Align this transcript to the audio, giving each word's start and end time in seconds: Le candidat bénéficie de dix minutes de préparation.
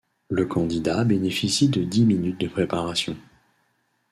Le 0.29 0.47
candidat 0.47 1.03
bénéficie 1.03 1.69
de 1.69 1.83
dix 1.83 2.05
minutes 2.05 2.41
de 2.41 2.47
préparation. 2.47 3.15